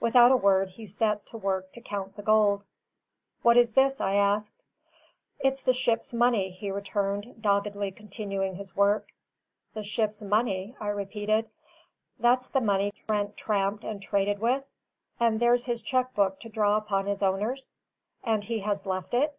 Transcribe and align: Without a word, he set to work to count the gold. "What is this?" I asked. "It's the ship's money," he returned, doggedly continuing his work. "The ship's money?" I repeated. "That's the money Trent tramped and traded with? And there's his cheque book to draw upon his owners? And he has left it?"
Without 0.00 0.32
a 0.32 0.36
word, 0.38 0.70
he 0.70 0.86
set 0.86 1.26
to 1.26 1.36
work 1.36 1.70
to 1.74 1.82
count 1.82 2.16
the 2.16 2.22
gold. 2.22 2.64
"What 3.42 3.58
is 3.58 3.74
this?" 3.74 4.00
I 4.00 4.14
asked. 4.14 4.64
"It's 5.38 5.62
the 5.62 5.74
ship's 5.74 6.14
money," 6.14 6.48
he 6.50 6.70
returned, 6.70 7.42
doggedly 7.42 7.90
continuing 7.90 8.54
his 8.54 8.74
work. 8.74 9.12
"The 9.74 9.82
ship's 9.82 10.22
money?" 10.22 10.74
I 10.80 10.88
repeated. 10.88 11.50
"That's 12.18 12.48
the 12.48 12.62
money 12.62 12.94
Trent 13.06 13.36
tramped 13.36 13.84
and 13.84 14.00
traded 14.00 14.38
with? 14.38 14.64
And 15.20 15.40
there's 15.40 15.66
his 15.66 15.82
cheque 15.82 16.14
book 16.14 16.40
to 16.40 16.48
draw 16.48 16.78
upon 16.78 17.04
his 17.04 17.22
owners? 17.22 17.76
And 18.24 18.44
he 18.44 18.60
has 18.60 18.86
left 18.86 19.12
it?" 19.12 19.38